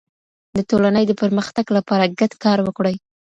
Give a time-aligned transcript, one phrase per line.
[0.57, 2.95] د ټولني د پرمختګ لپاره ګډ کار وکړئ.